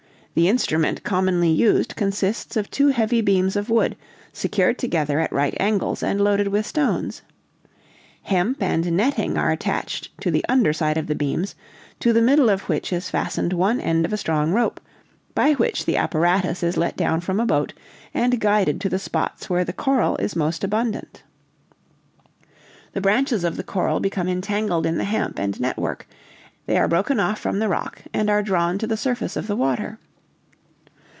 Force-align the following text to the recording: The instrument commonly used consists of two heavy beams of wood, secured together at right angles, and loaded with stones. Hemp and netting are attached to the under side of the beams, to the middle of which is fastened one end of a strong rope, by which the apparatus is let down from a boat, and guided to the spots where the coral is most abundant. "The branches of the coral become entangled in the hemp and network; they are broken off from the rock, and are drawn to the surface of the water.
The 0.33 0.47
instrument 0.47 1.03
commonly 1.03 1.49
used 1.49 1.97
consists 1.97 2.55
of 2.55 2.71
two 2.71 2.87
heavy 2.87 3.19
beams 3.19 3.57
of 3.57 3.69
wood, 3.69 3.97
secured 4.31 4.77
together 4.79 5.19
at 5.19 5.33
right 5.33 5.53
angles, 5.59 6.01
and 6.01 6.21
loaded 6.21 6.47
with 6.47 6.65
stones. 6.65 7.21
Hemp 8.21 8.63
and 8.63 8.93
netting 8.95 9.37
are 9.37 9.51
attached 9.51 10.09
to 10.21 10.31
the 10.31 10.45
under 10.47 10.71
side 10.71 10.97
of 10.97 11.07
the 11.07 11.15
beams, 11.15 11.53
to 11.99 12.13
the 12.13 12.21
middle 12.21 12.49
of 12.49 12.69
which 12.69 12.93
is 12.93 13.09
fastened 13.09 13.51
one 13.51 13.81
end 13.81 14.05
of 14.05 14.13
a 14.13 14.17
strong 14.17 14.53
rope, 14.53 14.79
by 15.35 15.51
which 15.51 15.83
the 15.83 15.97
apparatus 15.97 16.63
is 16.63 16.77
let 16.77 16.95
down 16.95 17.19
from 17.19 17.37
a 17.41 17.45
boat, 17.45 17.73
and 18.13 18.39
guided 18.39 18.79
to 18.79 18.87
the 18.87 18.99
spots 18.99 19.49
where 19.49 19.65
the 19.65 19.73
coral 19.73 20.15
is 20.15 20.33
most 20.33 20.63
abundant. 20.63 21.23
"The 22.93 23.01
branches 23.01 23.43
of 23.43 23.57
the 23.57 23.65
coral 23.65 23.99
become 23.99 24.29
entangled 24.29 24.85
in 24.85 24.97
the 24.97 25.03
hemp 25.03 25.37
and 25.39 25.59
network; 25.59 26.07
they 26.67 26.77
are 26.77 26.87
broken 26.87 27.19
off 27.19 27.37
from 27.37 27.59
the 27.59 27.67
rock, 27.67 28.03
and 28.13 28.29
are 28.29 28.41
drawn 28.41 28.77
to 28.77 28.87
the 28.87 28.95
surface 28.95 29.35
of 29.35 29.47
the 29.47 29.57
water. 29.57 29.99